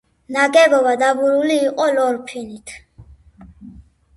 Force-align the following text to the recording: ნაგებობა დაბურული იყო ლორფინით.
ნაგებობა 0.37 0.93
დაბურული 1.03 1.57
იყო 1.67 1.87
ლორფინით. 1.99 2.77